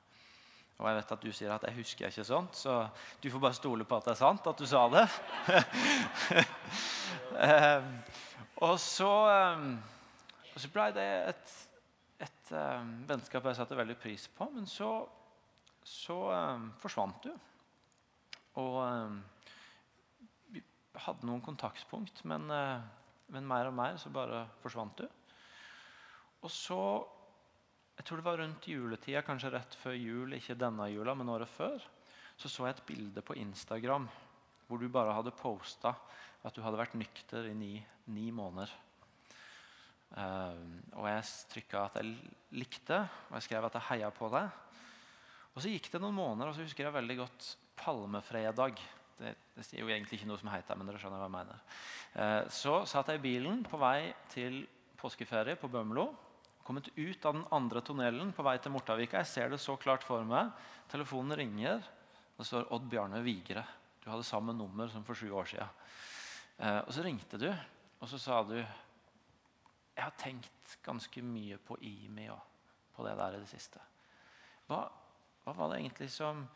[0.78, 2.88] Og jeg vet at du sier at 'jeg husker ikke sånt', så
[3.22, 5.08] du får bare stole på at det er sant at du sa det.
[7.46, 7.82] eh,
[8.56, 9.78] og, så, eh,
[10.56, 11.68] så ble det et,
[12.20, 14.50] et eh, vennskap jeg satte veldig pris på.
[14.54, 15.08] Men så,
[15.82, 16.20] så
[16.78, 17.32] forsvant du.
[18.54, 19.10] Og
[20.50, 20.62] vi
[20.94, 22.50] hadde noen kontaktpunkt, men
[23.28, 25.08] men mer og mer så bare forsvant du.
[26.42, 26.80] Og så
[27.98, 31.50] Jeg tror det var rundt juletida, kanskje rett før jul, ikke denne jula, men året
[31.50, 31.82] før,
[32.38, 34.06] så så jeg et bilde på Instagram
[34.68, 35.94] hvor du bare hadde posta
[36.44, 37.72] at du hadde vært nykter i ni,
[38.14, 38.70] ni måneder.
[40.08, 40.54] Uh,
[40.96, 42.14] og jeg trykka at jeg
[42.56, 44.46] likte, og jeg skrev at jeg heia på deg.
[45.56, 48.78] Og så gikk det noen måneder, og så husker jeg veldig godt palmefredag.
[49.18, 51.66] Det, det sier jo egentlig ikke noe som heter men dere skjønner hva jeg mener.
[52.14, 54.62] Uh, så satt jeg i bilen på vei til
[54.98, 56.08] påskeferie på Bømlo.
[56.68, 59.22] Kommet ut av den andre tunnelen på vei til Mortavika.
[59.22, 60.50] Jeg ser det så klart for meg.
[60.92, 61.78] Telefonen ringer.
[62.34, 63.62] og Det står Odd Bjarne Vigre.
[64.04, 65.70] Du hadde samme nummer som for sju år siden.
[66.58, 71.80] Eh, og så ringte du, og så sa du Jeg har tenkt ganske mye på
[71.80, 72.44] IMI og
[72.92, 73.80] på det der i det siste.
[74.68, 74.84] Hva,
[75.44, 76.46] hva var det egentlig som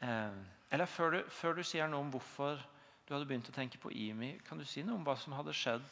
[0.00, 2.64] eh, Eller før du, før du sier noe om hvorfor
[3.04, 4.38] du hadde begynt å tenke på IMI.
[4.48, 5.84] Kan du si noe om hva som hadde skjedd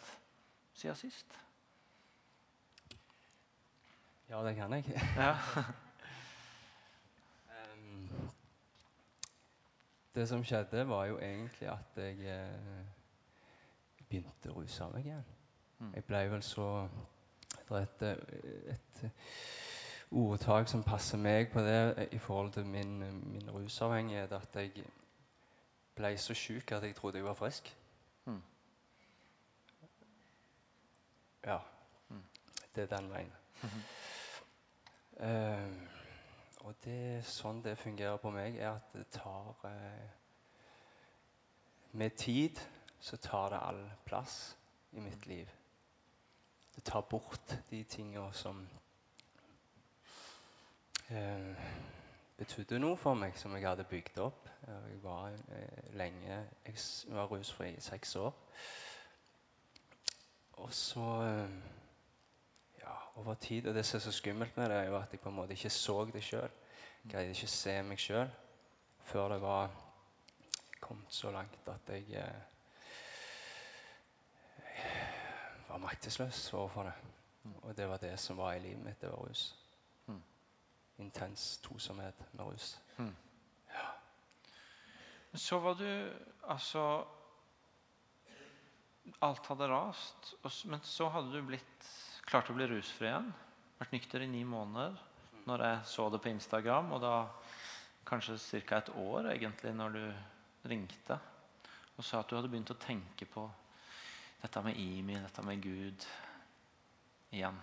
[0.72, 1.43] siden sist?
[4.28, 4.84] Ja, det kan jeg.
[5.16, 5.36] Ja.
[7.74, 8.30] um,
[10.14, 12.86] det som skjedde, var jo egentlig at jeg eh,
[14.08, 15.24] begynte å ruse meg igjen.
[15.78, 15.92] Mm.
[15.94, 16.88] Jeg ble vel så
[17.68, 18.02] Det er et,
[18.74, 19.04] et
[20.10, 22.98] ordtak som passer meg på det i forhold til min,
[23.32, 24.84] min rusavhengighet, at jeg
[25.96, 27.76] ble så sjuk at jeg trodde jeg var frisk.
[28.24, 28.42] Mm.
[31.46, 31.58] Ja.
[32.08, 32.24] Mm.
[32.74, 33.32] Det er den veien.
[33.62, 34.03] Mm -hmm.
[35.20, 35.72] Uh,
[36.64, 40.04] og det, sånn det fungerer på meg, er at det tar uh,
[41.94, 42.58] med tid
[43.04, 44.56] så tar det all plass
[44.92, 45.50] i mitt liv.
[46.74, 48.62] Det tar bort de tinga som
[51.08, 51.66] eh,
[52.38, 54.48] betydde noe for meg, som jeg hadde bygd opp.
[54.66, 58.32] Jeg var eh, lenge Jeg var rusfri i seks år.
[60.64, 61.58] Og så eh,
[63.14, 65.28] over tid Og det som er så skummelt med det, er jo at jeg på
[65.28, 66.50] en måte ikke så det sjøl.
[67.10, 68.30] Greide ikke å se meg sjøl
[69.04, 69.70] før det var
[70.80, 72.40] kommet så langt at jeg eh,
[75.68, 76.94] var maktesløs overfor det.
[77.62, 79.00] Og det var det som var i livet mitt.
[79.00, 79.54] Det var rus.
[80.06, 80.22] Mm.
[81.04, 82.78] Intens tosomhet med rus.
[85.34, 86.12] Så var du
[86.48, 87.04] Altså
[89.20, 91.88] Alt hadde rast, men så hadde du blitt
[92.28, 93.28] klart å bli rusfri igjen.
[93.78, 94.96] Vært nykter i ni måneder
[95.44, 96.92] når jeg så det på Instagram.
[96.96, 97.14] Og da
[98.08, 98.78] kanskje ca.
[98.78, 100.04] et år egentlig når du
[100.68, 101.18] ringte
[101.94, 103.44] og sa at du hadde begynt å tenke på
[104.42, 106.06] dette med Imi, dette med Gud
[107.30, 107.60] igjen.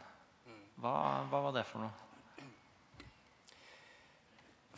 [0.82, 0.93] Hva,
[1.28, 2.08] hva var det for noe?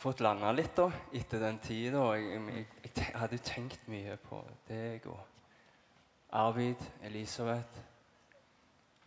[0.04, 2.02] Fått landa litt da, etter den tida.
[2.18, 5.22] Jeg, jeg, jeg, jeg hadde tenkt mye på deg og
[6.34, 7.93] Arvid, Elisabeth.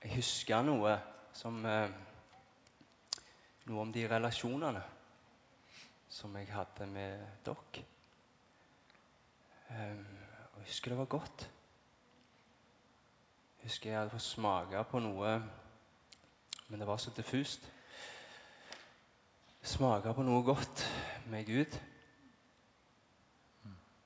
[0.08, 0.94] Jeg husker noe
[1.36, 1.90] som eh,
[3.68, 4.80] Noe om de relasjonene
[6.08, 7.82] som jeg hadde med dere.
[9.68, 11.44] Og jeg husker det var godt.
[13.58, 15.34] Jeg husker jeg hadde fått smake på noe,
[16.70, 17.68] men det var så diffust.
[19.60, 20.86] Smake på noe godt
[21.28, 21.76] med Gud.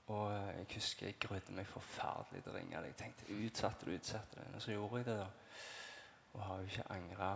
[0.10, 2.84] Og jeg husker jeg grudde meg forferdelig til å ringe.
[2.90, 4.50] Jeg tenkte utsatte det, utsatte det.
[4.58, 5.30] Og så gjorde jeg det, da.
[6.34, 7.32] Og har jo ikke angra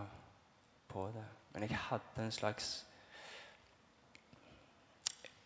[0.87, 1.25] på det.
[1.53, 2.73] Men jeg hadde en slags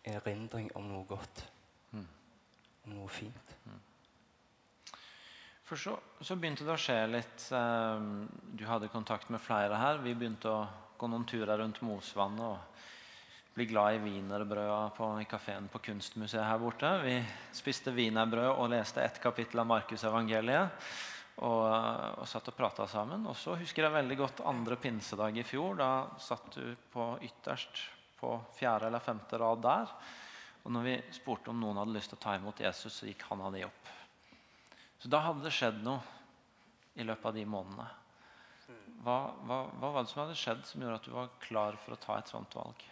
[0.06, 1.44] erindring om noe godt.
[1.92, 2.06] Mm.
[2.86, 3.56] Om noe fint.
[5.70, 5.92] For så,
[6.26, 7.44] så begynte det å skje litt.
[7.54, 8.06] eh,
[8.58, 10.00] Du hadde kontakt med flere her.
[10.02, 10.64] Vi begynte å
[10.98, 12.58] gå noen turer rundt Mosvannet og
[13.54, 16.90] bli glad i wienerbrøda i kafeen på Kunstmuseet her borte.
[17.04, 17.14] Vi
[17.54, 20.90] spiste wienerbrød og leste ett kapittel av Markusevangeliet.
[21.40, 21.62] Og,
[22.20, 23.24] og satt og prata sammen.
[23.30, 25.78] Og så husker jeg veldig godt andre pinsedag i fjor.
[25.80, 27.80] Da satt du på ytterst
[28.20, 29.94] på fjerde eller femte rad der.
[30.60, 33.24] Og når vi spurte om noen hadde lyst til å ta imot Jesus, så gikk
[33.30, 33.88] han av de opp.
[35.00, 36.02] Så da hadde det skjedd noe
[37.00, 37.88] i løpet av de månedene.
[39.00, 39.16] Hva,
[39.48, 42.00] hva, hva var det som hadde skjedd som gjorde at du var klar for å
[42.02, 42.82] ta et sånt valg?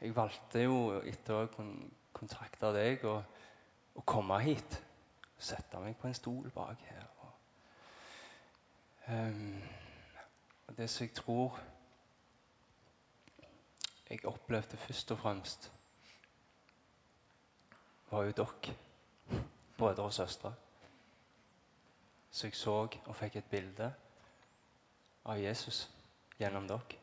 [0.00, 1.48] Jeg valgte jo etter å ha
[2.12, 3.22] kon kontakta deg og,
[3.94, 4.82] og komme hit.
[5.40, 7.06] Sette meg på en stol bak her.
[7.24, 7.32] Og,
[9.08, 9.62] um,
[10.68, 11.60] og det som jeg tror
[14.10, 15.72] jeg opplevde først og fremst,
[18.10, 18.74] var jo dere,
[19.78, 20.54] brødre og søstre.
[22.30, 23.92] Så jeg så og fikk et bilde
[25.24, 25.90] av Jesus
[26.38, 26.98] gjennom dere.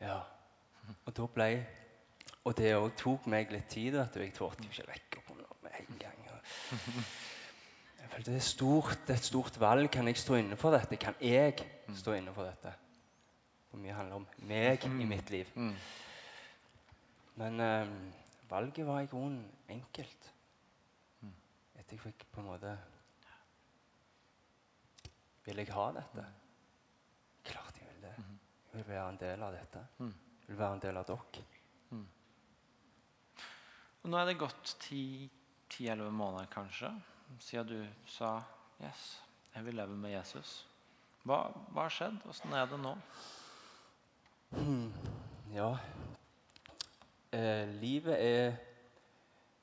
[0.00, 0.33] Ja.
[1.04, 1.48] Og da ble
[2.44, 3.94] Og det òg tok meg litt tid.
[3.96, 4.20] vet du.
[4.20, 6.24] Jeg torde jo ikke rekke opp noe med en gang.
[8.00, 9.88] Jeg følte det er stort, det er et stort valg.
[9.90, 10.98] Kan jeg stå inne for dette?
[11.00, 11.56] Kan jeg
[11.96, 12.74] stå inne for dette?
[13.70, 15.48] For mye handler om meg i mitt liv.
[15.56, 15.72] Mm.
[17.40, 17.94] Men eh,
[18.50, 20.30] valget var i grunnen enkelt.
[21.74, 22.76] Etter jeg fikk på en måte
[25.44, 26.22] Vil jeg ha dette?
[27.44, 28.14] Klart jeg vil det.
[28.18, 29.82] Jeg vil være en del av dette.
[30.44, 30.52] Mm.
[30.52, 31.44] Vil være en del av dere.
[34.04, 36.90] Og nå er det gått 10-11 måneder kanskje
[37.40, 38.34] siden du sa
[38.84, 39.04] yes,
[39.54, 40.66] jeg vil leve med Jesus.
[41.24, 42.18] Hva, hva har skjedd?
[42.28, 42.92] Åssen er det nå?
[45.54, 45.70] Ja.
[47.32, 48.50] Eh, livet er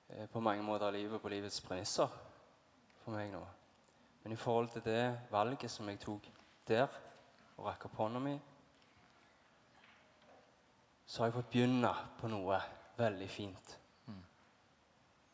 [0.10, 2.10] eh, på mange måter livet på livets premisser
[3.04, 3.44] for meg nå.
[4.24, 6.32] Men i forhold til det valget som jeg tok
[6.68, 6.90] der,
[7.60, 8.34] og rakk opp hånda mi,
[11.12, 11.90] så har jeg fått begynne
[12.22, 12.56] på noe
[12.96, 13.72] veldig fint.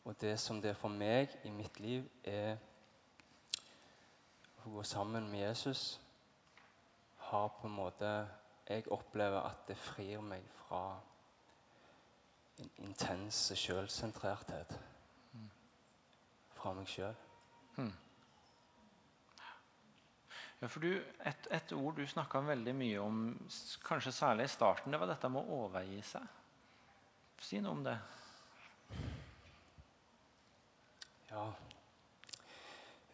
[0.08, 2.56] Og det som det er for meg i mitt liv er
[4.64, 6.00] å gå sammen med Jesus,
[7.28, 8.10] har på en måte
[8.68, 10.98] Jeg opplever at det frir meg fra
[12.60, 14.74] en intens sjølsentrerthet.
[16.58, 17.14] Fra meg sjøl.
[20.60, 23.18] Ja, for du, et, et ord du snakka veldig mye om,
[23.86, 26.24] kanskje særlig i starten, det var dette med å overgi seg.
[27.38, 27.94] Si noe om det.
[31.30, 31.44] Ja.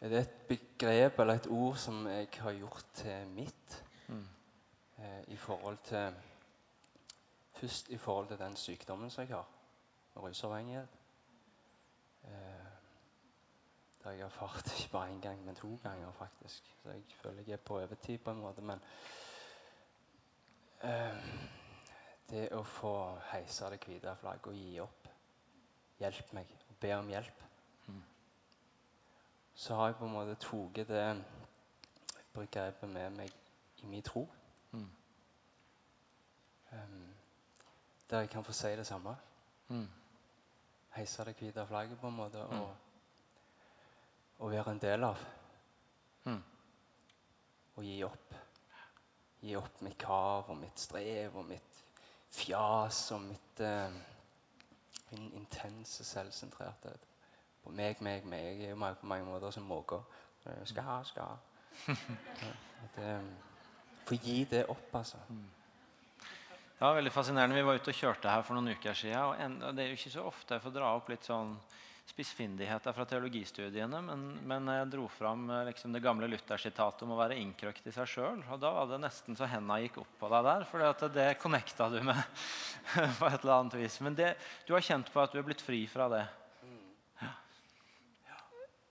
[0.01, 4.27] Er det et begrep eller et ord som jeg har gjort til mitt Mm.
[4.97, 6.13] eh, i forhold til
[7.55, 9.47] Først i forhold til den sykdommen som jeg har,
[10.15, 10.87] rusavhengighet.
[12.23, 12.54] Eh,
[14.09, 16.75] jeg har erfart ikke bare én gang, men to ganger, faktisk.
[16.83, 18.61] Så jeg føler jeg er på overtid på en måte.
[18.61, 18.81] Men
[20.83, 21.17] eh,
[22.29, 22.93] det å få
[23.31, 25.01] heise det hvite flagget og gi opp
[25.99, 26.49] Hjelp meg.
[26.69, 27.43] Og be om hjelp.
[27.87, 28.01] Mm.
[29.55, 31.23] Så har jeg på en måte tatt det
[32.35, 33.31] begrepet med meg
[33.79, 34.25] i min tro.
[34.71, 34.89] Mm.
[36.71, 37.13] Um,
[38.09, 39.15] der jeg kan få si det samme.
[39.67, 39.87] Mm.
[40.89, 42.43] Heise det hvite flagget på en måte.
[42.43, 42.59] Mm.
[42.59, 42.75] Og,
[44.39, 45.21] og være en del av.
[46.25, 46.41] Mm.
[47.75, 48.35] Og gi opp.
[49.45, 51.81] Gi opp mitt kav og mitt strev og mitt
[52.35, 53.97] fjas og mitt eh,
[55.11, 57.09] min intense selvsentrerthet.
[57.63, 58.59] På meg, meg, meg.
[58.59, 60.03] Jeg er jo på mange måter som måker.
[60.45, 61.37] Eh, Skal ha, skal ha.
[62.41, 62.53] Ja,
[63.03, 63.21] eh,
[64.05, 65.17] Få gi det opp, altså.
[66.75, 67.55] Det var veldig fascinerende.
[67.55, 69.17] Vi var ute og kjørte her for noen uker siden.
[69.17, 71.55] Og en, og det er jo ikke så ofte jeg får dra opp litt sånn
[72.05, 77.19] spissfindigheter fra teologistudiene, men, men jeg dro fram eh, liksom, det gamle Luther-sitatet om å
[77.19, 78.43] være innkrøkt i seg sjøl.
[78.53, 81.89] Og da var det nesten så henda gikk opp på deg der, for det connecta
[81.89, 82.21] du med
[83.19, 83.99] på et eller annet vis.
[84.05, 84.35] Men det,
[84.67, 86.25] du har kjent på at du er blitt fri fra det.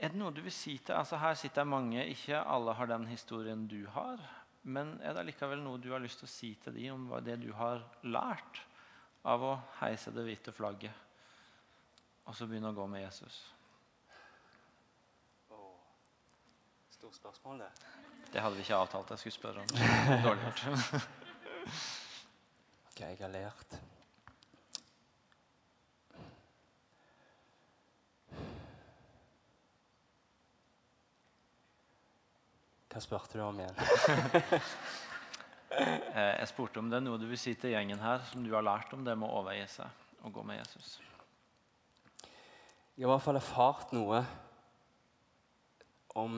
[0.05, 3.07] Er det noe du vil si til altså Her sitter mange, ikke alle har den
[3.09, 4.21] historien du har.
[4.65, 7.39] Men er det likevel noe du har lyst til å si til dem om det
[7.41, 8.65] du har lært
[9.25, 10.93] av å heise det hvite flagget,
[12.25, 13.35] og så begynne å gå med Jesus?
[16.95, 17.71] Stort spørsmål, det.
[18.33, 19.69] Det hadde vi ikke avtalt jeg skulle spørre om.
[20.25, 20.61] Dårlig gjort.
[22.95, 23.71] Hva jeg har lært.
[32.95, 33.81] Hva spurte du om igjen?
[35.75, 38.53] Eh, Jeg spurte om det er noe du vil si til gjengen her som du
[38.55, 40.93] har lært om det med å overgi seg og gå med Jesus.
[42.97, 44.21] Jeg har i hvert fall erfart noe
[46.15, 46.37] om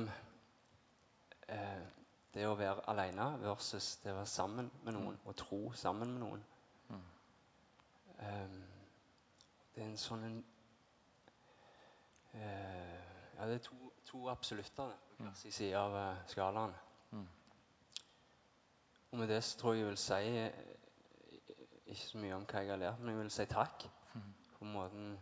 [1.52, 1.82] eh,
[2.32, 6.22] det å være alene versus det å være sammen med noen og tro sammen med
[6.22, 6.46] noen.
[6.88, 7.02] Mm.
[8.22, 8.56] Um,
[9.74, 10.40] det er en sånn en
[12.40, 13.04] eh,
[13.36, 16.72] Ja, det er to, to absolutter på hver sin side av uh, skalaen.
[17.10, 17.28] Mm.
[19.10, 20.60] Og med det så tror jeg jeg vil si eh,
[21.84, 24.28] ikke så mye om hva jeg har lært, men jeg vil si takk Mm.
[24.56, 25.18] På måten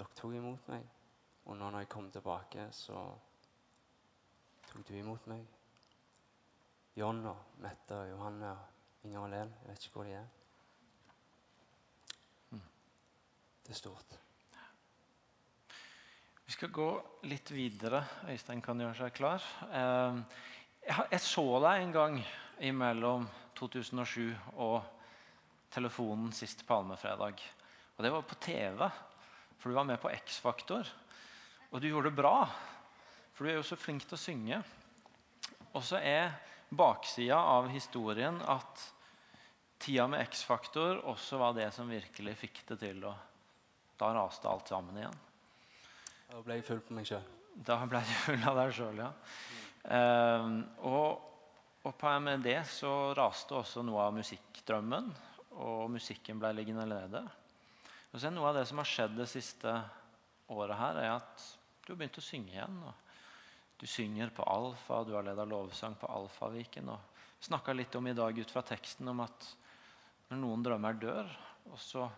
[0.00, 0.86] dere tok imot meg.
[1.48, 2.98] Og nå når jeg kom tilbake, så
[4.70, 5.44] tok du imot meg.
[6.96, 9.52] John og Mette og Johanne og Inger og Len.
[9.62, 10.26] Jeg vet ikke hvor de er.
[12.50, 12.66] Mm.
[13.66, 14.18] Det er stort.
[16.44, 16.88] Vi skal gå
[17.30, 18.02] litt videre.
[18.32, 19.44] Øystein kan gjøre seg klar.
[19.70, 20.22] Eh,
[21.12, 22.18] jeg så deg en gang
[22.66, 23.28] imellom
[23.60, 24.80] 2007 og
[25.70, 27.38] telefonen sist palmefredag.
[27.96, 28.88] Og det var på TV,
[29.60, 30.88] for du var med på X-Faktor.
[31.70, 32.48] Og du gjorde det bra,
[33.36, 34.62] for du er jo så flink til å synge.
[35.70, 36.32] Og så er
[36.70, 38.82] baksida av historien at
[39.80, 43.16] tida med X-Faktor også var det som virkelig fikk det til å
[44.00, 45.16] Da raste alt sammen igjen.
[46.30, 47.24] Da ble jeg full på meg sjøl.
[47.52, 49.10] Da ble du full av deg sjøl, ja.
[49.92, 50.54] Ehm,
[50.88, 51.20] og,
[51.84, 55.10] og på med det så raste også noe av musikkdrømmen,
[55.60, 57.22] og musikken ble liggende nede.
[58.14, 59.74] Så noe av det som har skjedd det siste
[60.50, 61.44] året her, er at
[61.84, 62.80] du har begynt å synge igjen.
[63.78, 66.90] Du synger på Alfa, du har leda lovsang på Alfaviken.
[66.90, 69.52] Og snakka litt om i dag ut fra teksten om at
[70.30, 71.30] når noen drømmer dør,
[71.70, 72.08] og så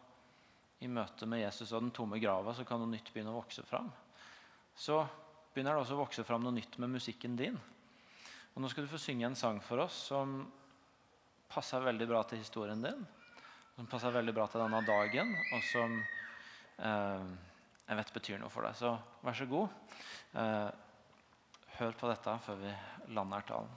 [0.82, 3.62] i møte med Jesus og den tomme grava, så kan noe nytt begynne å vokse
[3.68, 3.92] fram
[4.74, 5.02] så
[5.52, 7.58] begynner det også å vokse fram noe nytt med musikken din.
[8.52, 10.42] Og Nå skal du få synge en sang for oss som
[11.52, 13.04] passer veldig bra til historien din.
[13.82, 15.96] Som passer veldig bra til denne dagen, og som
[16.86, 17.22] eh,
[17.88, 18.76] jeg vet betyr noe for deg.
[18.78, 18.92] Så
[19.26, 19.96] vær så god.
[20.38, 20.68] Eh,
[21.80, 22.76] hør på dette før vi
[23.18, 23.72] lander talen.